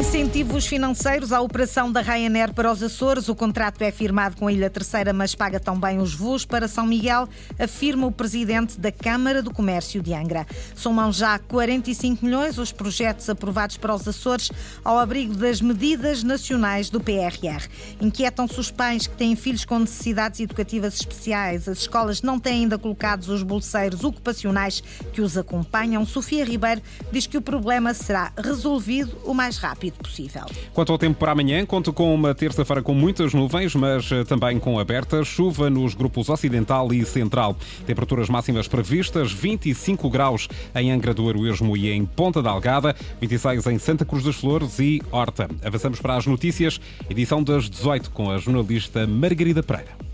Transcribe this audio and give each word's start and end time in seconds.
Incentivos 0.00 0.66
financeiros 0.66 1.30
à 1.30 1.42
operação 1.42 1.92
da 1.92 2.00
Ryanair 2.00 2.54
para 2.54 2.72
os 2.72 2.82
Açores. 2.82 3.28
O 3.28 3.34
contrato 3.34 3.82
é 3.82 3.92
firmado 3.92 4.34
com 4.34 4.46
a 4.46 4.52
Ilha 4.52 4.70
Terceira, 4.70 5.12
mas 5.12 5.34
paga 5.34 5.60
também 5.60 5.98
os 5.98 6.14
voos 6.14 6.46
para 6.46 6.66
São 6.66 6.86
Miguel, 6.86 7.28
afirma 7.58 8.06
o 8.06 8.10
presidente 8.10 8.80
da 8.80 8.90
Câmara 8.90 9.42
do 9.42 9.52
Comércio 9.52 10.02
de 10.02 10.14
Angra. 10.14 10.46
Somam 10.74 11.12
já 11.12 11.38
45 11.38 12.24
milhões 12.24 12.56
os 12.56 12.72
projetos 12.72 13.28
aprovados 13.28 13.76
para 13.76 13.94
os 13.94 14.08
Açores 14.08 14.50
ao 14.82 14.98
abrigo 14.98 15.34
das 15.34 15.60
medidas 15.60 16.22
nacionais 16.22 16.88
do 16.88 16.98
PRR. 16.98 17.68
Inquietam-se 18.00 18.58
os 18.58 18.70
pais 18.70 19.06
que 19.06 19.16
têm 19.16 19.36
filhos 19.36 19.66
com 19.66 19.80
necessidades 19.80 20.40
educativas 20.40 20.94
especiais. 20.94 21.68
As 21.68 21.80
escolas 21.80 22.22
não 22.22 22.40
têm 22.40 22.62
ainda 22.62 22.78
colocados 22.78 23.28
os 23.28 23.42
bolseiros 23.42 24.02
ocupacionais 24.02 24.82
que 25.12 25.20
os 25.20 25.36
acompanham. 25.36 26.06
Sofia 26.06 26.44
Ribeiro 26.44 26.80
diz 27.12 27.26
que 27.26 27.36
o 27.36 27.42
problema 27.42 27.92
será 27.92 28.32
resolvido 28.38 29.18
o 29.26 29.34
mais 29.34 29.58
rápido 29.58 29.89
rápido 29.90 30.02
possível. 30.02 30.42
Quanto 30.72 30.92
ao 30.92 30.98
tempo 30.98 31.18
para 31.18 31.32
amanhã, 31.32 31.66
conto 31.66 31.92
com 31.92 32.14
uma 32.14 32.34
terça-feira 32.34 32.82
com 32.82 32.94
muitas 32.94 33.34
nuvens, 33.34 33.74
mas 33.74 34.10
eh, 34.10 34.24
também 34.24 34.58
com 34.58 34.78
abertas, 34.78 35.26
chuva 35.26 35.68
nos 35.68 35.94
grupos 35.94 36.28
ocidental 36.28 36.92
e 36.92 37.04
central. 37.04 37.56
Temperaturas 37.86 38.28
máximas 38.28 38.68
previstas: 38.68 39.32
25 39.32 40.08
graus 40.08 40.48
em 40.74 40.90
Angra 40.90 41.12
do 41.12 41.28
Heroísmo 41.28 41.76
e 41.76 41.90
em 41.90 42.06
Ponta 42.06 42.42
da 42.42 42.50
Algada, 42.50 42.94
26 43.20 43.66
em 43.66 43.78
Santa 43.78 44.04
Cruz 44.04 44.24
das 44.24 44.36
Flores 44.36 44.78
e 44.78 45.02
Horta. 45.10 45.48
Avançamos 45.64 46.00
para 46.00 46.16
as 46.16 46.26
notícias, 46.26 46.80
edição 47.08 47.42
das 47.42 47.68
18 47.68 48.10
com 48.10 48.30
a 48.30 48.38
jornalista 48.38 49.06
Margarida 49.06 49.62
Pereira. 49.62 50.09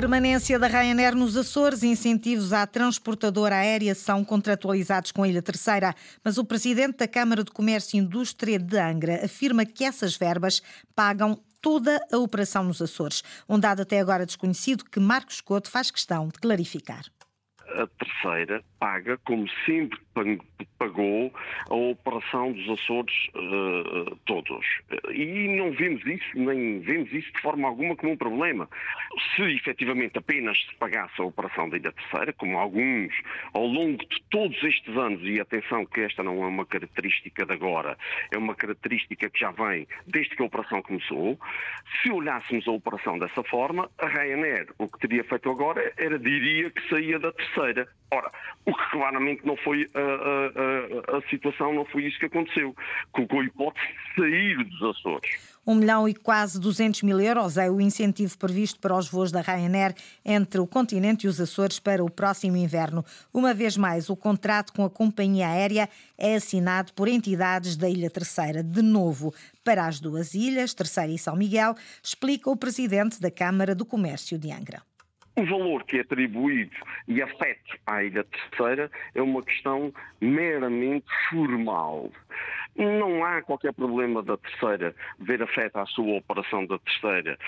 Permanência 0.00 0.58
da 0.58 0.66
Ryanair 0.66 1.14
nos 1.14 1.36
Açores, 1.36 1.82
incentivos 1.82 2.54
à 2.54 2.66
transportadora 2.66 3.56
aérea 3.56 3.94
são 3.94 4.24
contratualizados 4.24 5.12
com 5.12 5.22
a 5.22 5.28
Ilha 5.28 5.42
Terceira, 5.42 5.94
mas 6.24 6.38
o 6.38 6.44
presidente 6.44 6.96
da 6.96 7.06
Câmara 7.06 7.44
de 7.44 7.50
Comércio 7.50 7.98
e 7.98 8.00
Indústria 8.00 8.58
de 8.58 8.78
Angra 8.78 9.22
afirma 9.26 9.66
que 9.66 9.84
essas 9.84 10.16
verbas 10.16 10.62
pagam 10.96 11.38
toda 11.60 12.00
a 12.10 12.16
operação 12.16 12.64
nos 12.64 12.80
Açores. 12.80 13.22
Um 13.46 13.58
dado 13.58 13.82
até 13.82 14.00
agora 14.00 14.24
desconhecido 14.24 14.86
que 14.86 14.98
Marcos 14.98 15.42
Couto 15.42 15.68
faz 15.68 15.90
questão 15.90 16.28
de 16.28 16.38
clarificar. 16.38 17.04
A 17.74 17.86
terceira 17.86 18.62
paga, 18.78 19.18
como 19.18 19.46
sempre 19.64 19.98
pagou, 20.78 21.32
a 21.68 21.74
operação 21.74 22.52
dos 22.52 22.68
Açores 22.68 23.14
uh, 23.34 24.16
todos. 24.24 24.66
E 25.12 25.48
não 25.56 25.70
vemos 25.72 26.04
isso, 26.06 26.26
nem 26.34 26.80
vemos 26.80 27.12
isso 27.12 27.32
de 27.32 27.40
forma 27.40 27.68
alguma 27.68 27.94
como 27.94 28.12
um 28.12 28.16
problema. 28.16 28.68
Se 29.36 29.42
efetivamente 29.42 30.18
apenas 30.18 30.58
se 30.58 30.74
pagasse 30.76 31.20
a 31.20 31.24
operação 31.24 31.68
da 31.68 31.76
Ilha 31.76 31.92
Terceira, 31.92 32.32
como 32.32 32.58
alguns 32.58 33.14
ao 33.52 33.66
longo 33.66 33.98
de 33.98 34.22
todos 34.30 34.62
estes 34.62 34.96
anos, 34.96 35.20
e 35.22 35.40
atenção 35.40 35.84
que 35.86 36.00
esta 36.00 36.22
não 36.22 36.42
é 36.42 36.46
uma 36.46 36.66
característica 36.66 37.44
de 37.44 37.52
agora, 37.52 37.96
é 38.32 38.38
uma 38.38 38.54
característica 38.54 39.28
que 39.28 39.38
já 39.38 39.50
vem 39.50 39.86
desde 40.06 40.34
que 40.34 40.42
a 40.42 40.46
operação 40.46 40.82
começou, 40.82 41.38
se 42.02 42.10
olhássemos 42.10 42.66
a 42.66 42.72
operação 42.72 43.18
dessa 43.18 43.42
forma, 43.44 43.90
a 43.98 44.06
Ryanair 44.06 44.68
o 44.78 44.88
que 44.88 44.98
teria 44.98 45.24
feito 45.24 45.50
agora 45.50 45.92
era 45.96 46.18
diria 46.18 46.70
que 46.70 46.88
saía 46.88 47.18
da 47.18 47.32
terceira. 47.32 47.59
Ora, 48.12 48.30
o 48.66 48.74
que 48.74 48.90
claramente 48.90 49.46
não 49.46 49.56
foi 49.58 49.88
a, 49.94 50.00
a, 50.00 51.14
a, 51.14 51.18
a 51.18 51.28
situação, 51.28 51.72
não 51.72 51.84
foi 51.84 52.04
isso 52.04 52.18
que 52.18 52.26
aconteceu. 52.26 52.74
Colocou 53.12 53.40
a 53.40 53.44
hipótese 53.44 53.86
de 53.86 54.20
sair 54.20 54.64
dos 54.64 54.82
Açores. 54.82 55.60
1 55.66 55.74
milhão 55.74 56.08
e 56.08 56.14
quase 56.14 56.58
200 56.58 57.02
mil 57.02 57.20
euros 57.20 57.56
é 57.56 57.70
o 57.70 57.80
incentivo 57.80 58.36
previsto 58.36 58.80
para 58.80 58.96
os 58.96 59.08
voos 59.08 59.30
da 59.30 59.40
Ryanair 59.40 59.94
entre 60.24 60.60
o 60.60 60.66
continente 60.66 61.26
e 61.26 61.28
os 61.28 61.40
Açores 61.40 61.78
para 61.78 62.02
o 62.02 62.10
próximo 62.10 62.56
inverno. 62.56 63.04
Uma 63.32 63.54
vez 63.54 63.76
mais, 63.76 64.10
o 64.10 64.16
contrato 64.16 64.72
com 64.72 64.84
a 64.84 64.90
companhia 64.90 65.48
aérea 65.48 65.88
é 66.18 66.34
assinado 66.34 66.92
por 66.94 67.06
entidades 67.06 67.76
da 67.76 67.88
Ilha 67.88 68.10
Terceira. 68.10 68.62
De 68.62 68.82
novo, 68.82 69.32
para 69.62 69.86
as 69.86 70.00
duas 70.00 70.34
ilhas, 70.34 70.74
Terceira 70.74 71.12
e 71.12 71.18
São 71.18 71.36
Miguel, 71.36 71.74
explica 72.02 72.50
o 72.50 72.56
presidente 72.56 73.20
da 73.20 73.30
Câmara 73.30 73.74
do 73.74 73.84
Comércio 73.84 74.38
de 74.38 74.50
Angra. 74.50 74.82
O 75.40 75.44
valor 75.46 75.84
que 75.84 75.96
é 75.96 76.00
atribuído 76.02 76.76
e 77.08 77.22
afeta 77.22 77.78
à 77.86 78.04
Ilha 78.04 78.24
Terceira 78.24 78.90
é 79.14 79.22
uma 79.22 79.42
questão 79.42 79.90
meramente 80.20 81.06
formal. 81.30 82.10
Não 82.80 83.22
há 83.22 83.42
qualquer 83.42 83.74
problema 83.74 84.22
da 84.22 84.38
terceira 84.38 84.94
ver 85.18 85.42
afeta 85.42 85.82
a 85.82 85.86
sua 85.86 86.16
operação 86.16 86.64
da 86.64 86.78
terceira, 86.78 87.38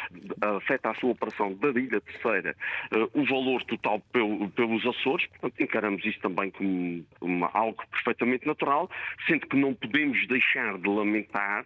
afeta 0.42 0.90
a 0.90 0.94
sua 0.96 1.12
operação 1.12 1.54
da 1.54 1.68
ilha 1.68 2.02
terceira, 2.02 2.54
uh, 2.94 3.18
o 3.18 3.24
valor 3.24 3.64
total 3.64 3.98
pelo, 4.12 4.50
pelos 4.50 4.86
Açores, 4.86 5.26
portanto 5.28 5.58
encaramos 5.58 6.04
isso 6.04 6.20
também 6.20 6.50
como 6.50 7.02
uma, 7.22 7.50
algo 7.54 7.82
perfeitamente 7.90 8.46
natural, 8.46 8.90
sendo 9.26 9.46
que 9.46 9.56
não 9.56 9.72
podemos 9.72 10.28
deixar 10.28 10.76
de 10.76 10.86
lamentar 10.86 11.64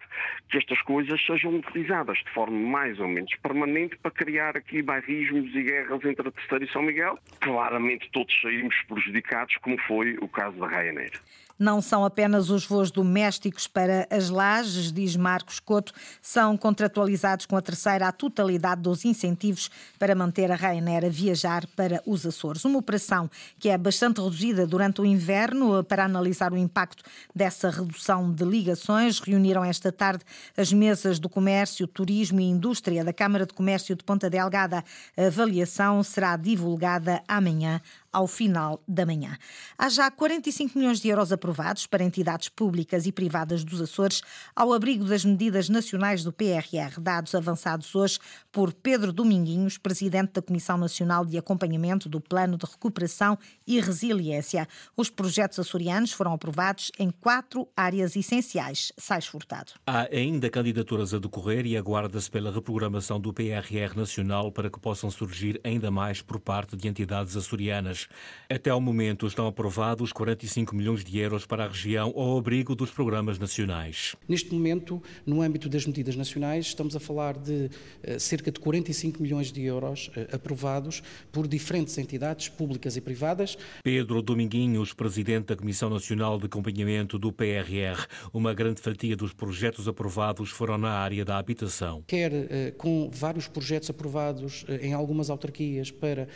que 0.49 0.59
estas 0.59 0.81
coisas 0.83 1.21
sejam 1.27 1.57
utilizadas 1.57 2.19
de 2.19 2.31
forma 2.31 2.57
mais 2.57 3.01
ou 3.01 3.09
menos 3.09 3.35
permanente 3.43 3.97
para 3.99 4.13
criar 4.13 4.57
aqui 4.57 4.81
bairrismos 4.81 5.53
e 5.57 5.63
guerras 5.65 6.05
entre 6.05 6.29
a 6.29 6.31
terceira 6.31 6.65
e 6.65 6.71
São 6.71 6.83
Miguel. 6.83 7.19
Claramente 7.41 8.09
todos 8.13 8.33
saímos 8.41 8.77
prejudicados, 8.87 9.57
como 9.57 9.77
foi 9.89 10.17
o 10.21 10.29
caso 10.29 10.57
da 10.57 10.69
Ryanair. 10.69 11.21
Não 11.59 11.81
são 11.81 12.05
apenas 12.05 12.51
os 12.51 12.67
voos 12.67 12.91
domésticos 12.91 13.67
para 13.67 14.07
as 14.11 14.29
lajes, 14.29 14.93
diz 14.93 15.17
Marcos 15.17 15.59
Couto, 15.59 15.93
são 16.21 16.57
contratualizados 16.57 17.47
com 17.47 17.57
a 17.57 17.63
terceira 17.63 18.09
a 18.09 18.13
totalidade 18.13 18.83
dos 18.83 19.07
incentivos 19.07 19.71
para 19.99 20.15
manter 20.15 20.53
a 20.53 20.55
Ryanair 20.55 21.07
a 21.07 21.09
viajar 21.09 21.67
para 21.75 22.03
os 22.05 22.27
Açores. 22.27 22.65
Uma 22.65 22.79
operação 22.79 23.31
que 23.59 23.71
é 23.71 23.79
bastante 23.79 24.21
reduzida 24.21 24.67
durante 24.67 25.01
o 25.01 25.07
inverno. 25.07 25.83
Para 25.85 26.05
analisar 26.05 26.53
o 26.53 26.57
impacto 26.57 27.03
dessa 27.35 27.71
redução 27.71 28.31
de 28.31 28.45
ligações, 28.45 29.19
reuniram 29.19 29.65
esta 29.65 29.91
tarde 29.91 30.25
as 30.57 30.73
mesas 30.73 31.19
do 31.19 31.29
Comércio, 31.29 31.87
Turismo 31.87 32.41
e 32.41 32.45
Indústria 32.45 33.03
da 33.03 33.13
Câmara 33.13 33.47
de 33.47 33.55
Comércio 33.55 33.97
de 33.97 34.05
Ponta 34.05 34.29
Delgada. 34.29 34.85
A 35.17 35.27
avaliação 35.27 36.03
será 36.03 36.37
divulgada 36.37 37.23
amanhã 37.27 37.81
ao 38.13 38.27
final 38.27 38.83
da 38.87 39.05
manhã. 39.07 39.37
Há 39.79 39.89
já 39.89 40.11
45 40.11 40.79
milhões 40.79 41.01
de 41.01 41.09
euros 41.09 41.33
aprovados 41.33 41.87
para 41.87 42.05
entidades 42.05 42.49
públicas 42.49 43.07
e 43.07 43.13
privadas 43.13 43.65
dos 43.65 43.81
Açores 43.81 44.23
ao 44.55 44.73
abrigo 44.73 45.05
das 45.05 45.25
medidas 45.25 45.69
nacionais 45.69 46.25
do 46.25 46.33
PRR, 46.33 47.01
dados 47.01 47.35
avançados 47.35 47.95
hoje 47.95 48.19
por 48.51 48.73
Pedro 48.73 49.13
Dominguinhos, 49.13 49.79
presidente 49.79 50.33
da 50.33 50.43
Comissão 50.43 50.79
Nacional 50.79 51.25
de 51.25 51.39
Acompanhamento 51.39 52.09
do 52.09 52.21
Plano 52.21 52.57
de 52.57 52.67
Recuperação 52.67 53.39
e 53.67 53.81
Resiliência. 53.81 54.67
Os 54.97 55.11
projetos 55.11 55.59
açorianos 55.59 56.13
foram 56.13 56.33
aprovados 56.33 56.91
em 56.99 57.11
quatro 57.11 57.69
áreas 57.77 58.17
essenciais. 58.17 58.93
Sais 58.97 59.27
Furtado. 59.27 59.73
Há 59.87 60.09
ainda 60.13 60.49
candidaturas 60.51 61.13
a 61.13 61.19
decorrer 61.19 61.67
e 61.67 61.77
aguarda-se 61.77 62.31
pela 62.31 62.51
reprogramação 62.51 63.21
do 63.21 63.33
PRR 63.33 63.97
nacional 63.97 64.51
para 64.51 64.71
que 64.71 64.81
possam 64.81 65.11
surgir 65.11 65.61
ainda 65.65 65.91
mais 65.91 66.23
por 66.23 66.41
parte 66.41 66.77
de 66.77 66.89
entidades 66.89 67.37
açorianas. 67.37 68.06
Até 68.49 68.71
ao 68.71 68.81
momento 68.81 69.27
estão 69.27 69.47
aprovados 69.49 70.13
45 70.13 70.75
milhões 70.75 71.05
de 71.05 71.19
euros 71.19 71.45
para 71.45 71.65
a 71.65 71.69
região 71.69 72.13
ao 72.15 72.39
abrigo 72.39 72.77
dos 72.77 72.91
programas 72.91 73.39
nacionais. 73.41 74.15
Neste 74.29 74.53
momento, 74.55 75.03
no 75.25 75.43
âmbito 75.43 75.69
das 75.69 75.85
medidas 75.85 76.15
nacionais, 76.15 76.67
estamos 76.67 76.95
a 76.95 77.01
falar 77.01 77.37
de 77.37 77.69
uh, 78.07 78.21
cerca 78.21 78.53
de 78.53 78.61
45 78.61 79.21
milhões 79.21 79.51
de 79.51 79.63
euros 79.63 80.09
uh, 80.09 80.37
aprovados 80.37 81.03
por 81.33 81.49
diferentes 81.49 81.99
entidades 81.99 82.49
públicas 82.49 82.97
e 82.97 83.01
privadas. 83.01 83.59
Pedro 83.83 84.23
Dominguinhos, 84.23 84.93
presidente 84.93 85.47
da 85.47 85.57
Comissão 85.57 85.91
Nacional 85.91 86.39
de 86.39 86.47
Acompanhamento 86.47 87.19
do 87.19 87.33
PRR, 87.33 88.07
uma 88.33 88.55
grande 88.55 88.81
fatia 88.81 89.17
dos 89.17 89.33
projetos 89.33 89.89
aprovados 89.89 90.51
foram 90.51 90.79
na 90.79 90.93
área 90.93 91.25
da 91.25 91.37
habitação. 91.37 92.05
Quer 92.07 92.33
uh, 92.33 92.77
com 92.77 93.11
vários 93.13 93.49
projetos 93.49 93.91
aprovados 93.91 94.65
em 94.81 94.93
algumas 94.93 95.31
autarquias 95.31 95.91
para 95.91 96.29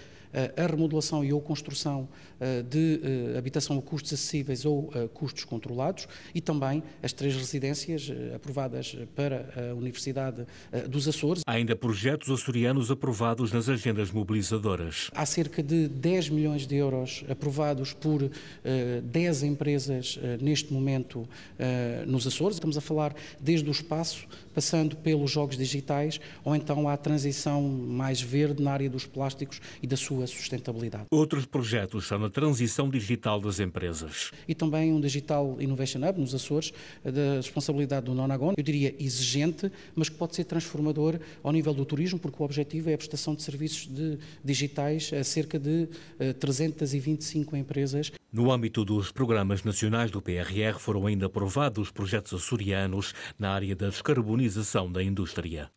a 0.57 0.67
remodelação 0.67 1.25
e 1.25 1.33
ou 1.33 1.41
construção 1.51 2.09
eh, 2.39 2.63
de 2.63 3.01
eh, 3.03 3.37
habitação 3.37 3.77
a 3.77 3.83
custos 3.83 4.13
acessíveis 4.13 4.65
ou 4.65 4.89
a 4.95 5.09
custos 5.09 5.43
controlados 5.43 6.07
e 6.33 6.41
também 6.41 6.81
as 7.03 7.13
três 7.13 7.35
residências 7.35 8.09
eh, 8.09 8.37
aprovadas 8.37 8.97
para 9.17 9.53
a 9.57 9.75
Universidade 9.75 10.47
dos 10.89 11.09
Açores. 11.09 11.43
Há 11.45 11.53
ainda 11.55 11.75
projetos 11.75 12.31
açorianos 12.31 12.89
aprovados 12.89 13.51
nas 13.51 13.69
agendas 13.69 14.13
mobilizadoras. 14.13 15.11
Há 15.13 15.27
cerca 15.27 15.61
de 15.61 15.89
10 15.89 16.29
milhões 16.29 16.67
de 16.69 16.77
euros 16.77 17.25
aprovados 17.29 17.93
por 17.93 18.31
10 19.03 19.43
empresas 19.43 20.19
neste 20.41 20.73
momento 20.73 21.29
nos 22.07 22.27
Açores. 22.27 22.57
Estamos 22.57 22.77
a 22.77 22.81
falar 22.81 23.15
desde 23.41 23.69
o 23.69 23.73
espaço, 23.73 24.27
passando 24.55 24.97
pelos 24.97 25.31
jogos 25.31 25.57
digitais 25.57 26.21
ou 26.45 26.55
então 26.55 26.89
à 26.89 26.97
transição 26.97 27.63
mais 27.63 28.21
verde 28.21 28.63
na 28.63 28.73
área 28.73 28.89
dos 28.89 29.07
plásticos 29.07 29.61
e 29.83 29.87
da 29.87 29.97
sua 29.97 30.21
sua 30.21 30.27
sustentabilidade. 30.27 31.05
Outros 31.41 31.47
projetos 31.47 32.07
são 32.07 32.19
na 32.19 32.29
transição 32.29 32.91
digital 32.91 33.41
das 33.41 33.61
empresas. 33.61 34.31
E 34.47 34.55
também 34.55 34.93
um 34.93 35.01
Digital 35.01 35.57
Innovation 35.59 36.07
Hub 36.07 36.21
nos 36.21 36.35
Açores, 36.35 36.71
da 37.03 37.37
responsabilidade 37.37 38.07
do 38.07 38.15
Nonagon, 38.15 38.53
eu 38.59 38.63
diria 38.63 38.95
exigente, 38.99 39.73
mas 39.95 40.11
que 40.11 40.17
pode 40.17 40.37
ser 40.37 40.45
transformador 40.45 41.19
ao 41.43 41.51
nível 41.51 41.73
do 41.73 41.85
turismo, 41.87 42.19
porque 42.19 42.43
o 42.43 42.45
objetivo 42.45 42.91
é 42.91 42.95
a 42.95 42.99
prestação 42.99 43.35
de 43.35 43.43
serviços 43.43 43.87
de, 43.87 44.19
digitais 44.45 45.13
a 45.19 45.25
cerca 45.25 45.59
de 45.59 45.89
325 46.39 47.57
eh, 47.57 47.59
empresas. 47.59 48.13
No 48.31 48.53
âmbito 48.53 48.85
dos 48.85 49.11
programas 49.11 49.65
nacionais 49.65 50.11
do 50.11 50.21
PRR 50.21 50.79
foram 50.79 51.07
ainda 51.07 51.25
aprovados 51.25 51.91
projetos 51.91 52.35
açorianos 52.35 53.15
na 53.39 53.51
área 53.51 53.75
da 53.75 53.89
descarbonização 53.89 54.93
da 54.93 55.03
indústria. 55.03 55.71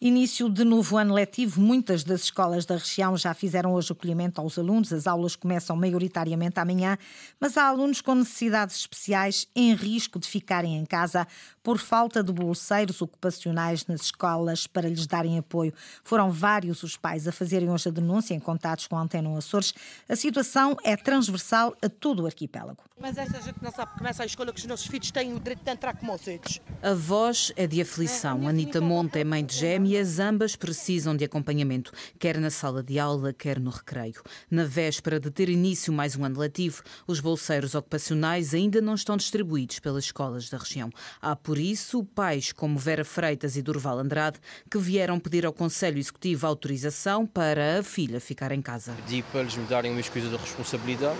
Início 0.00 0.50
de 0.50 0.64
novo 0.64 0.96
ano 0.96 1.14
letivo, 1.14 1.60
muitas 1.60 2.04
das 2.04 2.22
escolas 2.22 2.66
da 2.66 2.76
região 2.76 3.16
já 3.16 3.32
fizeram 3.32 3.72
hoje 3.72 3.90
o 3.90 3.94
acolhimento 3.94 4.40
aos 4.40 4.58
alunos. 4.58 4.92
As 4.92 5.06
aulas 5.06 5.36
começam 5.36 5.76
maioritariamente 5.76 6.58
amanhã, 6.58 6.98
mas 7.40 7.56
há 7.56 7.68
alunos 7.68 8.00
com 8.00 8.14
necessidades 8.14 8.76
especiais 8.76 9.46
em 9.54 9.74
risco 9.74 10.18
de 10.18 10.26
ficarem 10.26 10.76
em 10.76 10.84
casa 10.84 11.26
por 11.62 11.78
falta 11.78 12.22
de 12.22 12.32
bolseiros 12.32 13.00
ocupacionais 13.00 13.86
nas 13.86 14.02
escolas 14.02 14.66
para 14.66 14.88
lhes 14.88 15.06
darem 15.06 15.38
apoio. 15.38 15.72
Foram 16.02 16.30
vários 16.30 16.82
os 16.82 16.96
pais 16.96 17.26
a 17.26 17.32
fazerem 17.32 17.70
hoje 17.70 17.88
a 17.88 17.92
denúncia 17.92 18.34
em 18.34 18.40
contatos 18.40 18.86
com 18.86 18.96
a 18.96 19.00
Antena 19.00 19.36
Açores. 19.38 19.72
A 20.08 20.14
situação 20.14 20.76
é 20.84 20.96
transversal 20.96 21.74
a 21.80 21.88
todo 21.88 22.24
o 22.24 22.26
arquipélago. 22.26 22.82
Mas 23.00 23.16
essa 23.16 23.40
gente 23.40 23.62
não 23.62 23.72
sabe 23.72 23.92
que 23.92 23.98
começa 23.98 24.22
a 24.22 24.26
escola 24.26 24.52
que 24.52 24.60
os 24.60 24.66
nossos 24.66 24.86
filhos 24.86 25.10
têm 25.10 25.32
o 25.32 25.40
direito 25.40 25.64
de 25.64 25.70
entrar 25.70 25.96
como 25.96 26.14
os 26.14 26.26
outros. 26.26 26.60
A 26.82 26.94
voz 26.94 27.52
é 27.56 27.66
de 27.66 27.80
aflição. 27.80 28.44
É, 28.44 28.50
Anita 28.50 28.80
Monte 28.80 29.18
é 29.18 29.24
mãe 29.24 29.44
de 29.44 29.54
gêmeas, 29.84 30.18
ambas 30.18 30.56
precisam 30.56 31.14
de 31.14 31.24
acompanhamento, 31.24 31.92
quer 32.18 32.38
na 32.38 32.50
sala 32.50 32.82
de 32.82 32.98
aula, 32.98 33.32
quer 33.32 33.60
no 33.60 33.70
recreio. 33.70 34.22
Na 34.50 34.64
véspera 34.64 35.20
de 35.20 35.30
ter 35.30 35.48
início 35.48 35.92
mais 35.92 36.16
um 36.16 36.24
ano 36.24 36.40
letivo, 36.40 36.82
os 37.06 37.20
bolseiros 37.20 37.74
ocupacionais 37.74 38.54
ainda 38.54 38.80
não 38.80 38.94
estão 38.94 39.16
distribuídos 39.16 39.78
pelas 39.78 40.04
escolas 40.04 40.48
da 40.48 40.56
região. 40.56 40.90
Há, 41.20 41.36
por 41.36 41.58
isso, 41.58 42.02
pais 42.02 42.50
como 42.50 42.78
Vera 42.78 43.04
Freitas 43.04 43.56
e 43.56 43.62
Durval 43.62 43.98
Andrade, 43.98 44.38
que 44.70 44.78
vieram 44.78 45.20
pedir 45.20 45.44
ao 45.44 45.52
Conselho 45.52 45.98
Executivo 45.98 46.46
autorização 46.46 47.26
para 47.26 47.80
a 47.80 47.82
filha 47.82 48.20
ficar 48.20 48.52
em 48.52 48.62
casa. 48.62 48.94
Pedi 49.04 49.22
para 49.22 49.40
eles 49.40 49.56
me 49.56 49.66
darem 49.66 49.92
umas 49.92 50.08
coisas 50.08 50.30
de 50.30 50.36
responsabilidade, 50.36 51.18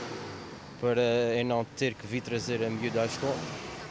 para 0.81 1.03
eu 1.37 1.45
não 1.45 1.65
ter 1.77 1.95
que 1.95 2.07
vir 2.07 2.23
trazer 2.23 2.65
a 2.65 2.71
miúda 2.71 3.03
à 3.03 3.07
escola, 3.07 3.37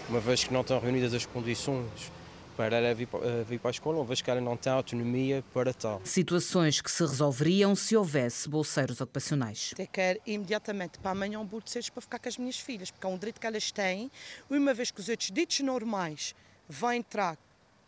uma 0.09 0.19
vez 0.19 0.43
que 0.43 0.53
não 0.53 0.61
estão 0.61 0.79
reunidas 0.79 1.13
as 1.13 1.25
condições 1.25 2.11
para 2.55 2.77
ela 2.77 2.93
vir, 2.93 3.07
eh, 3.13 3.43
vir 3.43 3.59
para 3.59 3.69
a 3.69 3.71
escola, 3.71 3.97
uma 3.97 4.05
vez 4.05 4.21
que 4.21 4.29
ela 4.29 4.41
não 4.41 4.55
tem 4.55 4.71
autonomia 4.71 5.43
para 5.53 5.73
tal. 5.73 6.01
Situações 6.03 6.81
que 6.81 6.89
se 6.89 7.03
resolveriam 7.03 7.75
se 7.75 7.95
houvesse 7.95 8.47
bolseiros 8.47 9.01
ocupacionais. 9.01 9.73
Eu 9.77 9.87
quero 9.87 10.19
imediatamente 10.25 10.99
para 10.99 11.11
amanhã 11.11 11.39
um 11.39 11.45
bolseiros 11.45 11.89
para 11.89 12.01
ficar 12.01 12.19
com 12.19 12.29
as 12.29 12.37
minhas 12.37 12.59
filhas, 12.59 12.91
porque 12.91 13.05
é 13.05 13.09
um 13.09 13.17
direito 13.17 13.39
que 13.39 13.47
elas 13.47 13.71
têm, 13.71 14.11
uma 14.49 14.73
vez 14.73 14.91
que 14.91 14.99
os 14.99 15.09
outros 15.09 15.31
ditos 15.31 15.59
normais 15.59 16.35
vão 16.67 16.93
entrar 16.93 17.37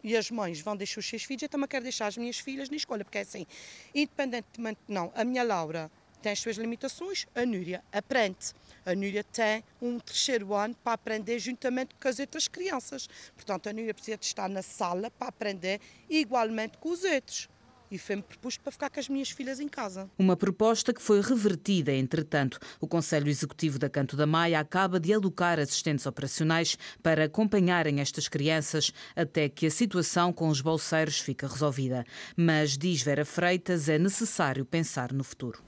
e 0.03 0.15
as 0.15 0.29
mães 0.29 0.61
vão 0.61 0.75
deixar 0.75 0.99
os 0.99 1.09
seus 1.09 1.23
filhos, 1.23 1.41
eu 1.41 1.49
também 1.49 1.67
quero 1.67 1.83
deixar 1.83 2.05
as 2.07 2.15
minhas 2.15 2.37
filhas 2.37 2.69
na 2.69 2.75
escola, 2.75 3.03
porque 3.03 3.17
é 3.17 3.21
assim, 3.21 3.47
independentemente, 3.93 4.79
não, 4.87 5.11
a 5.15 5.23
minha 5.23 5.43
Laura 5.43 5.89
tem 6.17 6.31
as 6.31 6.39
suas 6.39 6.57
limitações, 6.57 7.25
a 7.35 7.45
Núria 7.45 7.83
aprende. 7.91 8.53
A 8.85 8.93
Núria 8.93 9.23
tem 9.23 9.63
um 9.81 9.99
terceiro 9.99 10.53
ano 10.53 10.75
para 10.83 10.93
aprender 10.93 11.39
juntamente 11.39 11.95
com 11.95 12.07
as 12.07 12.19
outras 12.19 12.47
crianças. 12.47 13.07
Portanto, 13.35 13.67
a 13.67 13.73
Núria 13.73 13.93
precisa 13.93 14.17
de 14.17 14.25
estar 14.25 14.49
na 14.49 14.61
sala 14.61 15.09
para 15.11 15.27
aprender 15.27 15.79
igualmente 16.09 16.77
com 16.77 16.89
os 16.89 17.03
outros 17.03 17.49
e 17.95 17.97
foi-me 17.97 18.21
proposto 18.21 18.61
para 18.61 18.71
ficar 18.71 18.89
com 18.89 18.99
as 18.99 19.09
minhas 19.09 19.29
filhas 19.29 19.59
em 19.59 19.67
casa. 19.67 20.09
Uma 20.19 20.35
proposta 20.35 20.93
que 20.93 21.01
foi 21.01 21.21
revertida, 21.21 21.93
entretanto. 21.93 22.59
O 22.79 22.87
Conselho 22.87 23.29
Executivo 23.29 23.79
da 23.79 23.89
Canto 23.89 24.17
da 24.17 24.25
Maia 24.25 24.59
acaba 24.59 24.99
de 24.99 25.13
alocar 25.13 25.59
assistentes 25.59 26.05
operacionais 26.05 26.77
para 27.01 27.25
acompanharem 27.25 28.01
estas 28.01 28.27
crianças 28.27 28.91
até 29.15 29.47
que 29.47 29.65
a 29.65 29.71
situação 29.71 30.33
com 30.33 30.49
os 30.49 30.61
bolseiros 30.61 31.19
fique 31.19 31.45
resolvida. 31.45 32.05
Mas, 32.35 32.77
diz 32.77 33.01
Vera 33.01 33.25
Freitas, 33.25 33.87
é 33.87 33.97
necessário 33.97 34.65
pensar 34.65 35.13
no 35.13 35.23
futuro. 35.23 35.63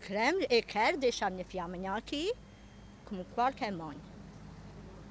Eu 0.50 0.64
quero 0.64 0.98
deixar 0.98 1.28
a 1.28 1.30
minha 1.30 1.46
filha 1.46 1.64
amanhã 1.64 1.96
aqui, 1.96 2.34
como 3.06 3.24
qualquer 3.34 3.72
mãe. 3.72 3.96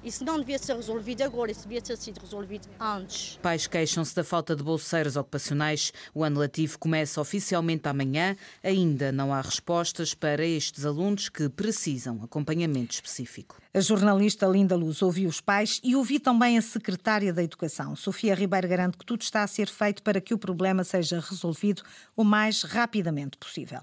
Isso 0.03 0.23
não 0.23 0.39
devia 0.39 0.57
ser 0.57 0.75
resolvido 0.75 1.21
agora, 1.21 1.51
isso 1.51 1.63
devia 1.63 1.81
ter 1.81 1.97
sido 1.97 2.19
resolvido 2.19 2.67
antes. 2.79 3.37
Pais 3.41 3.67
queixam-se 3.67 4.15
da 4.15 4.23
falta 4.23 4.55
de 4.55 4.63
bolseiros 4.63 5.15
ocupacionais. 5.15 5.91
O 6.13 6.23
ano 6.23 6.39
letivo 6.39 6.79
começa 6.79 7.19
oficialmente 7.19 7.87
amanhã. 7.87 8.35
Ainda 8.63 9.11
não 9.11 9.33
há 9.33 9.41
respostas 9.41 10.13
para 10.13 10.45
estes 10.45 10.85
alunos 10.85 11.29
que 11.29 11.49
precisam 11.49 12.21
acompanhamento 12.23 12.93
específico. 12.93 13.61
A 13.73 13.79
jornalista 13.79 14.47
Linda 14.47 14.75
Luz 14.75 15.01
ouviu 15.01 15.29
os 15.29 15.41
pais 15.41 15.79
e 15.83 15.95
ouvi 15.95 16.19
também 16.19 16.57
a 16.57 16.61
secretária 16.61 17.33
da 17.33 17.43
Educação. 17.43 17.95
Sofia 17.95 18.33
Ribeiro 18.33 18.67
garante 18.67 18.97
que 18.97 19.05
tudo 19.05 19.21
está 19.21 19.43
a 19.43 19.47
ser 19.47 19.67
feito 19.67 20.01
para 20.01 20.21
que 20.21 20.33
o 20.33 20.37
problema 20.37 20.83
seja 20.83 21.19
resolvido 21.19 21.83
o 22.15 22.23
mais 22.23 22.63
rapidamente 22.63 23.37
possível. 23.37 23.81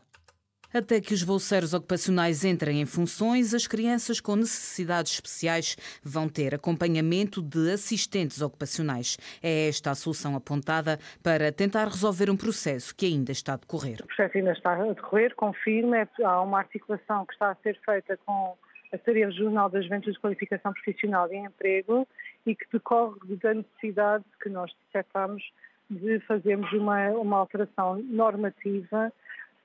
Até 0.75 1.01
que 1.01 1.15
os 1.15 1.23
bolseiros 1.23 1.73
ocupacionais 1.73 2.45
entrem 2.45 2.81
em 2.81 2.85
funções, 2.85 3.55
as 3.55 3.65
crianças 3.65 4.21
com 4.21 4.35
necessidades 4.35 5.13
especiais 5.13 5.77
vão 6.03 6.29
ter 6.29 6.53
acompanhamento 6.53 7.41
de 7.41 7.71
assistentes 7.71 8.43
ocupacionais. 8.43 9.17
É 9.41 9.69
esta 9.69 9.93
a 9.93 9.95
solução 9.95 10.35
apontada 10.35 10.99
para 11.23 11.53
tentar 11.53 11.85
resolver 11.85 12.29
um 12.29 12.37
processo 12.37 12.93
que 12.93 13.07
ainda 13.07 13.31
está 13.31 13.53
a 13.53 13.57
decorrer. 13.57 14.01
O 14.03 14.07
processo 14.09 14.37
ainda 14.37 14.51
está 14.51 14.73
a 14.73 14.85
decorrer, 14.85 15.33
confirmo, 15.37 15.95
é, 15.95 16.09
há 16.25 16.41
uma 16.41 16.59
articulação 16.59 17.25
que 17.25 17.35
está 17.35 17.53
a 17.53 17.55
ser 17.63 17.79
feita 17.85 18.19
com 18.27 18.57
a 18.93 18.97
Secretaria 18.97 19.27
Regional 19.27 19.71
da 19.71 19.81
Juventude 19.81 20.15
de 20.15 20.21
Qualificação 20.21 20.73
Profissional 20.73 21.33
e 21.33 21.37
Emprego 21.37 22.05
e 22.45 22.57
que 22.57 22.67
decorre 22.73 23.15
da 23.41 23.55
necessidade 23.55 24.25
que 24.43 24.49
nós 24.49 24.73
detectamos 24.87 25.41
de 25.89 26.19
fazermos 26.27 26.73
uma, 26.73 27.11
uma 27.11 27.39
alteração 27.39 28.03
normativa 28.03 29.13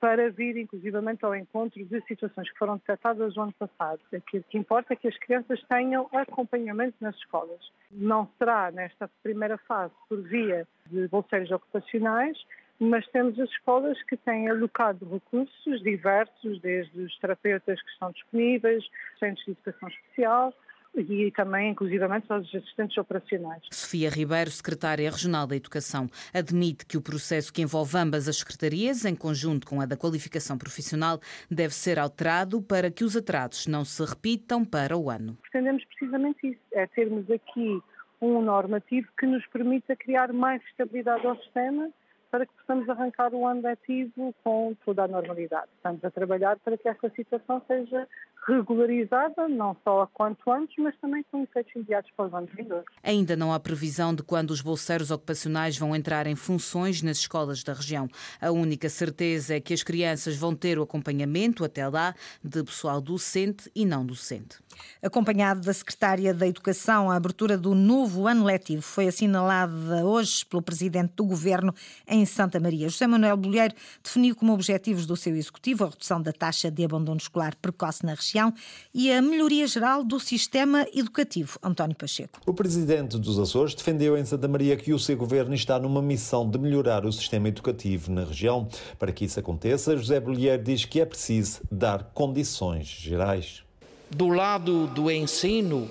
para 0.00 0.30
vir 0.30 0.56
inclusivamente 0.56 1.24
ao 1.24 1.34
encontro 1.36 1.84
de 1.84 2.00
situações 2.06 2.50
que 2.50 2.58
foram 2.58 2.78
detectadas 2.78 3.36
no 3.36 3.42
ano 3.42 3.52
passado. 3.52 4.00
Aquilo 4.14 4.44
que 4.48 4.56
importa 4.56 4.94
é 4.94 4.96
que 4.96 5.06
as 5.06 5.18
crianças 5.18 5.62
tenham 5.68 6.08
acompanhamento 6.12 6.96
nas 7.00 7.14
escolas. 7.16 7.60
Não 7.92 8.26
será 8.38 8.70
nesta 8.70 9.08
primeira 9.22 9.58
fase 9.58 9.92
por 10.08 10.22
via 10.22 10.66
de 10.86 11.06
bolseiros 11.08 11.50
ocupacionais, 11.50 12.38
mas 12.80 13.06
temos 13.08 13.38
as 13.38 13.50
escolas 13.50 14.02
que 14.04 14.16
têm 14.16 14.48
alocado 14.48 15.06
recursos 15.12 15.82
diversos, 15.82 16.58
desde 16.62 16.98
os 17.02 17.18
terapeutas 17.18 17.80
que 17.82 17.90
estão 17.90 18.10
disponíveis, 18.10 18.82
centros 19.18 19.44
de 19.44 19.52
educação 19.52 19.88
especial, 19.88 20.54
e 20.94 21.30
também, 21.32 21.70
inclusivamente, 21.70 22.30
aos 22.30 22.46
assistentes 22.54 22.96
operacionais. 22.98 23.62
Sofia 23.70 24.10
Ribeiro, 24.10 24.50
secretária 24.50 25.10
regional 25.10 25.46
da 25.46 25.56
Educação, 25.56 26.08
admite 26.34 26.84
que 26.84 26.96
o 26.96 27.02
processo 27.02 27.52
que 27.52 27.62
envolve 27.62 27.96
ambas 27.96 28.28
as 28.28 28.38
secretarias, 28.38 29.04
em 29.04 29.14
conjunto 29.14 29.66
com 29.66 29.80
a 29.80 29.86
da 29.86 29.96
qualificação 29.96 30.58
profissional, 30.58 31.20
deve 31.50 31.74
ser 31.74 31.98
alterado 31.98 32.60
para 32.60 32.90
que 32.90 33.04
os 33.04 33.16
atrasos 33.16 33.66
não 33.66 33.84
se 33.84 34.04
repitam 34.04 34.64
para 34.64 34.96
o 34.96 35.10
ano. 35.10 35.36
Pretendemos 35.42 35.84
precisamente 35.84 36.46
isso, 36.46 36.60
é 36.72 36.86
termos 36.88 37.30
aqui 37.30 37.80
um 38.20 38.42
normativo 38.42 39.08
que 39.18 39.26
nos 39.26 39.46
permita 39.46 39.96
criar 39.96 40.32
mais 40.32 40.62
estabilidade 40.66 41.26
ao 41.26 41.36
sistema 41.36 41.90
para 42.30 42.46
que 42.46 42.52
possamos 42.54 42.88
arrancar 42.88 43.34
o 43.34 43.46
ano 43.46 43.62
letivo 43.62 44.34
com 44.44 44.74
toda 44.84 45.04
a 45.04 45.08
normalidade. 45.08 45.68
Estamos 45.76 46.04
a 46.04 46.10
trabalhar 46.10 46.58
para 46.60 46.78
que 46.78 46.88
esta 46.88 47.10
situação 47.10 47.62
seja 47.66 48.06
regularizada, 48.46 49.48
não 49.48 49.76
só 49.84 50.02
a 50.02 50.06
quanto 50.06 50.50
antes, 50.50 50.74
mas 50.78 50.96
também 50.98 51.24
com 51.30 51.42
efeitos 51.42 51.74
imediatos 51.74 52.10
para 52.16 52.26
os 52.26 52.34
anos 52.34 52.50
vindouros. 52.54 52.86
Ainda 53.02 53.36
não 53.36 53.52
há 53.52 53.60
previsão 53.60 54.14
de 54.14 54.22
quando 54.22 54.50
os 54.50 54.60
bolseiros 54.60 55.10
ocupacionais 55.10 55.76
vão 55.76 55.94
entrar 55.94 56.26
em 56.26 56.34
funções 56.34 57.02
nas 57.02 57.18
escolas 57.18 57.62
da 57.62 57.72
região. 57.72 58.08
A 58.40 58.50
única 58.50 58.88
certeza 58.88 59.56
é 59.56 59.60
que 59.60 59.74
as 59.74 59.82
crianças 59.82 60.36
vão 60.36 60.54
ter 60.54 60.78
o 60.78 60.82
acompanhamento, 60.82 61.64
até 61.64 61.86
lá, 61.86 62.14
de 62.42 62.64
pessoal 62.64 63.00
docente 63.00 63.70
e 63.74 63.84
não 63.84 64.04
docente. 64.06 64.58
Acompanhado 65.02 65.60
da 65.60 65.72
Secretária 65.72 66.32
da 66.32 66.46
Educação, 66.46 67.10
a 67.10 67.16
abertura 67.16 67.58
do 67.58 67.74
novo 67.74 68.26
ano 68.26 68.44
letivo 68.44 68.82
foi 68.82 69.08
assinalada 69.08 70.04
hoje 70.04 70.44
pelo 70.46 70.62
Presidente 70.62 71.12
do 71.14 71.24
Governo 71.24 71.74
em 72.06 72.19
Santa 72.24 72.58
Maria. 72.58 72.88
José 72.88 73.06
Manuel 73.06 73.36
Bolheiro 73.36 73.74
definiu 74.02 74.34
como 74.34 74.52
objetivos 74.52 75.06
do 75.06 75.16
seu 75.16 75.36
Executivo 75.36 75.84
a 75.84 75.88
redução 75.88 76.20
da 76.20 76.32
taxa 76.32 76.70
de 76.70 76.84
abandono 76.84 77.18
escolar 77.18 77.54
precoce 77.60 78.04
na 78.04 78.14
região 78.14 78.30
região 78.40 78.54
e 78.94 79.12
a 79.12 79.20
melhoria 79.20 79.66
geral 79.66 80.02
do 80.02 80.18
sistema 80.18 80.86
educativo. 80.94 81.58
António 81.62 81.94
Pacheco. 81.94 82.40
O 82.46 82.54
presidente 82.54 83.18
dos 83.18 83.38
Açores 83.38 83.74
defendeu 83.74 84.16
em 84.16 84.24
Santa 84.24 84.48
Maria 84.48 84.76
que 84.76 84.92
o 84.92 84.98
seu 84.98 85.16
governo 85.16 85.54
está 85.54 85.78
numa 85.78 86.00
missão 86.00 86.48
de 86.48 86.58
melhorar 86.58 87.04
o 87.04 87.12
sistema 87.12 87.48
educativo 87.48 88.10
na 88.10 88.24
região. 88.24 88.68
Para 88.98 89.12
que 89.12 89.24
isso 89.24 89.38
aconteça, 89.38 89.96
José 89.96 90.18
Bolheiro 90.18 90.62
diz 90.62 90.84
que 90.84 91.00
é 91.00 91.04
preciso 91.04 91.60
dar 91.70 92.04
condições 92.14 92.86
gerais. 92.86 93.62
Do 94.10 94.28
lado 94.28 94.86
do 94.88 95.10
ensino, 95.10 95.88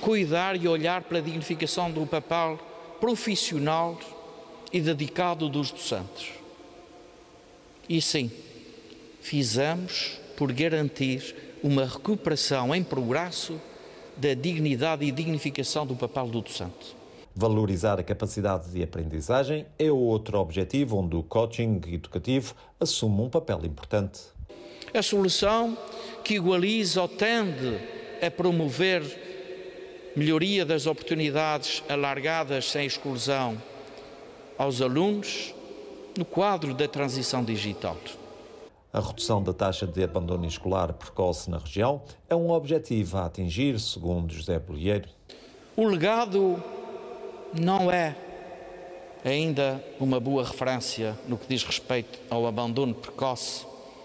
cuidar 0.00 0.56
e 0.56 0.66
olhar 0.66 1.02
para 1.02 1.18
a 1.18 1.20
dignificação 1.20 1.90
do 1.90 2.06
papel 2.06 2.58
profissional 3.00 3.98
e 4.72 4.80
dedicado 4.80 5.48
dos 5.48 5.70
docentes. 5.70 6.30
E 7.88 8.00
sim, 8.00 8.30
fizemos 9.20 10.18
por 10.36 10.52
garantir 10.52 11.34
uma 11.62 11.84
recuperação 11.84 12.74
em 12.74 12.82
progresso 12.82 13.60
da 14.16 14.34
dignidade 14.34 15.04
e 15.04 15.10
dignificação 15.10 15.86
do 15.86 15.96
papel 15.96 16.28
do 16.28 16.40
docente. 16.40 16.96
Valorizar 17.34 17.98
a 17.98 18.02
capacidade 18.02 18.70
de 18.70 18.82
aprendizagem 18.82 19.66
é 19.78 19.90
outro 19.90 20.38
objetivo 20.38 20.98
onde 20.98 21.16
o 21.16 21.22
coaching 21.22 21.80
educativo 21.86 22.54
assume 22.78 23.22
um 23.22 23.30
papel 23.30 23.64
importante. 23.64 24.20
A 24.92 25.02
solução 25.02 25.76
que 26.24 26.34
igualiza 26.34 27.00
ou 27.00 27.08
tende 27.08 27.78
a 28.20 28.30
promover 28.30 29.02
melhoria 30.16 30.64
das 30.64 30.86
oportunidades 30.86 31.82
alargadas 31.88 32.70
sem 32.70 32.84
exclusão 32.84 33.56
aos 34.60 34.82
alunos 34.82 35.54
no 36.18 36.22
quadro 36.22 36.74
da 36.74 36.86
transição 36.86 37.42
digital. 37.42 37.96
A 38.92 39.00
redução 39.00 39.42
da 39.42 39.54
taxa 39.54 39.86
de 39.86 40.04
abandono 40.04 40.44
escolar 40.44 40.92
precoce 40.92 41.48
na 41.48 41.56
região 41.56 42.02
é 42.28 42.36
um 42.36 42.50
objetivo 42.50 43.16
a 43.16 43.24
atingir, 43.24 43.80
segundo 43.80 44.34
José 44.34 44.58
Bolieiro. 44.58 45.08
O 45.74 45.86
legado 45.86 46.62
não 47.58 47.90
é 47.90 48.14
ainda 49.24 49.82
uma 49.98 50.20
boa 50.20 50.44
referência 50.44 51.18
no 51.26 51.38
que 51.38 51.46
diz 51.48 51.64
respeito 51.64 52.18
ao 52.28 52.46
abandono 52.46 52.94
precoce 52.94 53.64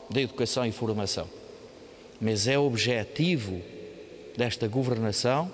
da 0.09 0.21
educação 0.21 0.65
e 0.65 0.71
formação, 0.71 1.27
mas 2.21 2.47
é 2.47 2.57
objetivo 2.57 3.61
desta 4.37 4.69
governação, 4.69 5.51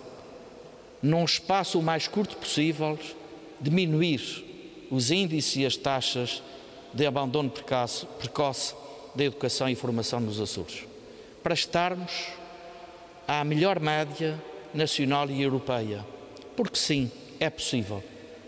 num 1.02 1.26
espaço 1.26 1.80
o 1.80 1.82
mais 1.82 2.08
curto 2.08 2.38
possível, 2.38 3.00
diminuir 3.60 4.51
os 4.92 5.10
índices 5.10 5.56
e 5.56 5.66
as 5.66 5.78
taxas 5.78 6.44
de 6.94 7.06
abandono 7.06 7.50
precoce, 7.50 8.06
precoce 8.20 8.76
da 9.16 9.24
educação 9.24 9.70
e 9.70 9.76
formação 9.76 10.20
nos 10.20 10.40
Açores, 10.40 10.86
para 11.42 11.54
estarmos 11.54 12.28
à 13.28 13.44
melhor 13.44 13.80
média 13.80 14.40
nacional 14.74 15.30
e 15.30 15.42
europeia, 15.42 16.06
porque 16.56 16.78
sim, 16.78 17.10
é 17.40 17.50
possível 17.50 18.04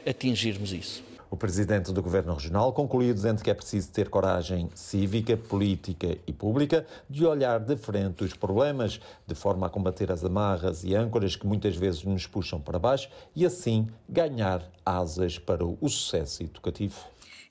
atingirmos 0.06 0.74
isso. 0.74 1.04
O 1.34 1.36
presidente 1.36 1.92
do 1.92 2.04
Governo 2.04 2.36
Regional 2.36 2.72
concluiu 2.74 3.12
dizendo 3.12 3.42
que 3.42 3.50
é 3.50 3.56
preciso 3.56 3.90
ter 3.90 4.08
coragem 4.08 4.70
cívica, 4.76 5.36
política 5.36 6.16
e 6.28 6.32
pública 6.32 6.86
de 7.10 7.26
olhar 7.26 7.60
de 7.60 7.76
frente 7.76 8.24
os 8.24 8.36
problemas, 8.36 9.02
de 9.26 9.34
forma 9.34 9.66
a 9.66 9.70
combater 9.72 10.12
as 10.12 10.24
amarras 10.24 10.84
e 10.84 10.94
âncoras 10.94 11.36
que 11.36 11.48
muitas 11.48 11.76
vezes 11.76 12.04
nos 12.04 12.28
puxam 12.28 12.62
para 12.62 12.78
baixo 12.78 13.10
e 13.36 13.48
assim 13.48 13.88
ganhar 14.08 14.62
asas 14.86 15.40
para 15.40 15.66
o 15.66 15.90
sucesso 15.90 16.44
educativo. 16.44 17.00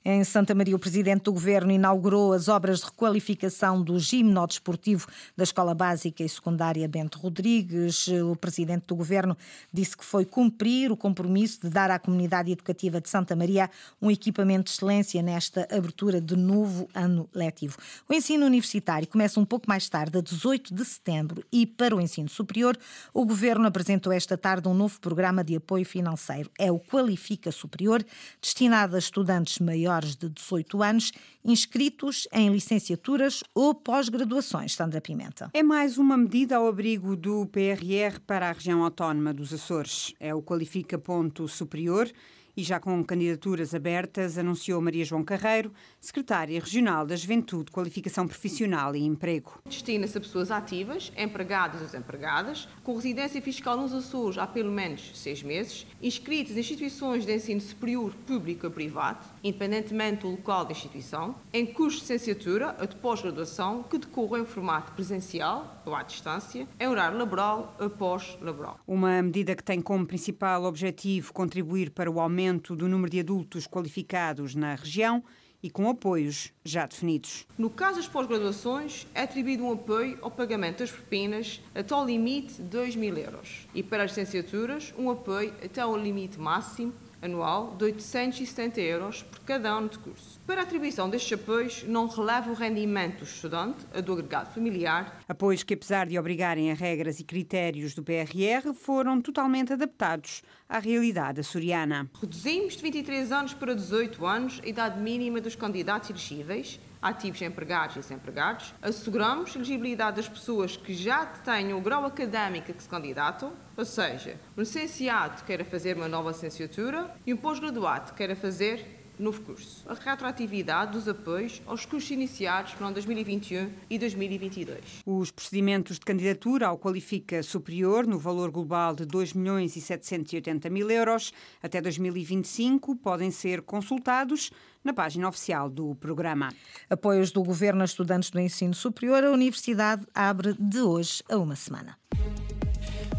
Em 0.05 0.21
Santa 0.25 0.53
Maria, 0.53 0.75
o 0.75 0.79
presidente 0.79 1.23
do 1.23 1.31
governo 1.31 1.71
inaugurou 1.71 2.33
as 2.33 2.49
obras 2.49 2.79
de 2.79 2.85
requalificação 2.87 3.81
do 3.81 3.97
gimnodesportivo 3.97 5.07
da 5.33 5.45
Escola 5.45 5.73
Básica 5.73 6.21
e 6.21 6.27
Secundária 6.27 6.85
Bento 6.89 7.17
Rodrigues. 7.17 8.09
O 8.09 8.35
presidente 8.35 8.85
do 8.87 8.97
governo 8.97 9.37
disse 9.71 9.95
que 9.95 10.03
foi 10.03 10.25
cumprir 10.25 10.91
o 10.91 10.97
compromisso 10.97 11.61
de 11.61 11.69
dar 11.69 11.89
à 11.89 11.97
comunidade 11.97 12.51
educativa 12.51 12.99
de 12.99 13.07
Santa 13.07 13.33
Maria 13.33 13.69
um 14.01 14.11
equipamento 14.11 14.65
de 14.65 14.71
excelência 14.71 15.21
nesta 15.21 15.65
abertura 15.71 16.19
de 16.19 16.35
novo 16.35 16.89
ano 16.93 17.29
letivo. 17.33 17.77
O 18.09 18.13
ensino 18.13 18.45
universitário 18.45 19.07
começa 19.07 19.39
um 19.39 19.45
pouco 19.45 19.69
mais 19.69 19.87
tarde, 19.87 20.17
a 20.17 20.21
18 20.21 20.73
de 20.73 20.83
setembro, 20.83 21.45
e 21.49 21.65
para 21.65 21.95
o 21.95 22.01
ensino 22.01 22.27
superior, 22.27 22.77
o 23.13 23.25
governo 23.25 23.67
apresentou 23.67 24.11
esta 24.11 24.37
tarde 24.37 24.67
um 24.67 24.73
novo 24.73 24.99
programa 24.99 25.45
de 25.45 25.55
apoio 25.55 25.85
financeiro. 25.85 26.51
É 26.59 26.69
o 26.69 26.77
Qualifica 26.77 27.53
Superior, 27.53 28.03
destinado 28.41 28.97
a 28.97 28.99
estudantes 28.99 29.59
maiores 29.59 29.92
menores 29.93 30.15
de 30.15 30.29
18 30.29 30.81
anos 30.81 31.11
inscritos 31.45 32.27
em 32.31 32.49
licenciaturas 32.49 33.43
ou 33.53 33.75
pós-graduações. 33.75 34.73
Sandra 34.73 34.99
Pimenta. 34.99 35.49
É 35.53 35.61
mais 35.61 35.97
uma 35.97 36.17
medida 36.17 36.55
ao 36.55 36.67
abrigo 36.67 37.15
do 37.15 37.45
PRR 37.47 38.19
para 38.25 38.49
a 38.49 38.51
região 38.53 38.83
autónoma 38.83 39.33
dos 39.33 39.53
Açores. 39.53 40.13
É 40.19 40.33
o 40.33 40.41
Qualifica 40.41 40.97
Ponto 40.97 41.47
Superior 41.47 42.09
e 42.55 42.63
já 42.63 42.79
com 42.79 43.03
candidaturas 43.03 43.73
abertas, 43.73 44.37
anunciou 44.37 44.81
Maria 44.81 45.03
João 45.03 45.23
Carreiro, 45.23 45.73
secretária 45.99 46.59
regional 46.59 47.05
da 47.05 47.15
Juventude, 47.15 47.71
Qualificação 47.71 48.27
Profissional 48.27 48.95
e 48.95 49.03
Emprego. 49.03 49.59
Destina-se 49.65 50.17
a 50.17 50.21
pessoas 50.21 50.51
ativas, 50.51 51.11
empregadas 51.17 51.81
ou 51.81 51.87
desempregadas, 51.87 52.67
com 52.83 52.95
residência 52.95 53.41
fiscal 53.41 53.75
nos 53.75 53.93
Açores 53.93 54.37
há 54.37 54.45
pelo 54.45 54.71
menos 54.71 55.11
seis 55.15 55.41
meses, 55.41 55.87
inscritas 56.01 56.55
em 56.55 56.59
instituições 56.59 57.25
de 57.25 57.35
ensino 57.35 57.61
superior 57.61 58.13
público 58.27 58.67
ou 58.67 58.71
privado, 58.71 59.25
independentemente 59.43 60.21
do 60.21 60.31
local 60.31 60.65
da 60.65 60.71
instituição, 60.71 61.35
em 61.51 61.65
cursos 61.65 62.01
de 62.01 62.13
licenciatura 62.13 62.75
ou 62.79 62.85
de 62.85 62.95
pós-graduação 62.97 63.83
que 63.83 63.97
decorram 63.97 64.43
em 64.43 64.45
formato 64.45 64.91
presencial 64.91 65.81
ou 65.85 65.95
à 65.95 66.03
distância, 66.03 66.67
em 66.79 66.87
horário 66.87 67.17
laboral 67.17 67.75
ou 67.79 67.89
pós-laboral. 67.89 68.79
Uma 68.87 69.21
medida 69.21 69.55
que 69.55 69.63
tem 69.63 69.81
como 69.81 70.05
principal 70.05 70.63
objetivo 70.63 71.33
contribuir 71.33 71.89
para 71.89 72.09
o 72.09 72.19
aumento 72.19 72.42
aumento 72.43 72.75
do 72.75 72.89
número 72.89 73.09
de 73.09 73.21
adultos 73.21 73.65
qualificados 73.65 74.53
na 74.53 74.75
região 74.75 75.23
e 75.61 75.69
com 75.69 75.89
apoios 75.89 76.51
já 76.63 76.85
definidos. 76.85 77.47
No 77.57 77.69
caso 77.69 77.95
das 77.97 78.07
pós-graduações, 78.07 79.07
é 79.13 79.21
atribuído 79.21 79.63
um 79.63 79.71
apoio 79.71 80.17
ao 80.21 80.29
pagamento 80.29 80.79
das 80.79 80.91
propinas 80.91 81.61
até 81.73 81.93
ao 81.93 82.05
limite 82.05 82.55
de 82.55 82.63
2 82.63 82.97
mil 82.97 83.17
euros 83.17 83.65
e 83.73 83.81
para 83.81 84.03
as 84.03 84.11
licenciaturas, 84.11 84.93
um 84.97 85.09
apoio 85.09 85.53
até 85.63 85.79
ao 85.79 85.97
limite 85.97 86.37
máximo 86.37 86.93
anual 87.23 87.75
de 87.77 87.85
870 87.85 88.81
euros 88.81 89.23
por 89.23 89.39
cada 89.39 89.69
ano 89.69 89.89
de 89.89 89.97
curso. 89.97 90.39
Para 90.45 90.61
a 90.61 90.63
atribuição 90.63 91.09
destes 91.09 91.39
apoios, 91.39 91.83
não 91.87 92.07
releva 92.07 92.51
o 92.51 92.53
rendimento 92.53 93.19
do 93.19 93.23
estudante, 93.23 93.85
a 93.93 94.01
do 94.01 94.13
agregado 94.13 94.53
familiar. 94.53 95.21
Apoios 95.27 95.63
que, 95.63 95.73
apesar 95.73 96.05
de 96.05 96.19
obrigarem 96.19 96.71
a 96.71 96.73
regras 96.73 97.19
e 97.19 97.23
critérios 97.23 97.95
do 97.95 98.03
PRR, 98.03 98.73
foram 98.73 99.21
totalmente 99.21 99.71
adaptados 99.71 100.43
à 100.67 100.79
realidade 100.79 101.39
açoriana. 101.39 102.09
Reduzimos 102.19 102.75
de 102.75 102.83
23 102.83 103.31
anos 103.31 103.53
para 103.53 103.73
18 103.73 104.25
anos 104.25 104.61
a 104.63 104.67
idade 104.67 104.99
mínima 104.99 105.39
dos 105.39 105.55
candidatos 105.55 106.09
elegíveis 106.09 106.79
ativos 107.03 107.41
empregados 107.41 107.97
e 107.97 107.99
desempregados, 107.99 108.73
asseguramos 108.81 109.51
a 109.51 109.59
elegibilidade 109.59 110.17
das 110.17 110.29
pessoas 110.29 110.77
que 110.77 110.93
já 110.93 111.25
tenham 111.25 111.77
o 111.77 111.81
grau 111.81 112.05
académico 112.05 112.73
que 112.73 112.81
se 112.81 112.87
candidatam, 112.87 113.51
ou 113.75 113.85
seja, 113.85 114.39
um 114.57 114.61
licenciado 114.61 115.35
que 115.37 115.43
queira 115.43 115.65
fazer 115.65 115.97
uma 115.97 116.07
nova 116.07 116.29
licenciatura 116.29 117.13
e 117.25 117.33
um 117.33 117.37
pós-graduado 117.37 118.11
que 118.11 118.17
queira 118.17 118.35
fazer 118.35 119.02
novo 119.19 119.41
curso. 119.41 119.83
A 119.87 119.93
retroatividade 119.93 120.93
dos 120.93 121.07
apoios 121.07 121.61
aos 121.65 121.85
cursos 121.85 122.09
iniciados 122.11 122.73
para 122.73 122.89
2021 122.91 123.69
e 123.89 123.99
2022. 123.99 124.79
Os 125.05 125.31
procedimentos 125.31 125.99
de 125.99 126.05
candidatura 126.05 126.67
ao 126.67 126.77
Qualifica 126.77 127.43
Superior, 127.43 128.07
no 128.07 128.17
valor 128.17 128.51
global 128.51 128.95
de 128.95 129.05
2 129.05 129.33
milhões 129.33 129.75
e 129.75 129.81
780 129.81 130.69
mil 130.69 130.89
euros, 130.89 131.33
até 131.61 131.81
2025, 131.81 132.95
podem 132.95 133.31
ser 133.31 133.61
consultados 133.61 134.51
na 134.83 134.93
página 134.93 135.27
oficial 135.27 135.69
do 135.69 135.95
programa. 135.95 136.49
Apoios 136.89 137.31
do 137.31 137.41
Governo 137.41 137.81
a 137.81 137.85
estudantes 137.85 138.29
do 138.29 138.39
ensino 138.39 138.73
superior, 138.73 139.23
a 139.23 139.31
Universidade 139.31 140.05
abre 140.13 140.53
de 140.59 140.81
hoje 140.81 141.23
a 141.29 141.37
uma 141.37 141.55
semana. 141.55 141.97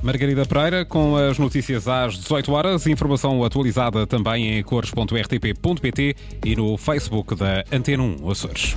Margarida 0.04 0.44
Pereira, 0.44 0.84
com 0.84 1.16
as 1.16 1.38
notícias 1.38 1.88
às 1.88 2.18
18 2.18 2.52
horas, 2.52 2.86
informação 2.86 3.42
atualizada 3.42 4.06
também 4.06 4.58
em 4.58 4.62
cores.rtp.pt 4.62 6.16
e 6.44 6.54
no 6.54 6.76
Facebook 6.76 7.34
da 7.34 7.64
Antena 7.72 8.02
1 8.02 8.30
Açores. 8.30 8.76